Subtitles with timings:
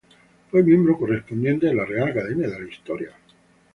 [0.49, 3.11] Fue miembro correspondiente de la Real Academia de la Historia.